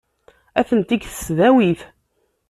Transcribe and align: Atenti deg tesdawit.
Atenti 0.59 0.93
deg 0.97 1.01
tesdawit. 1.05 1.81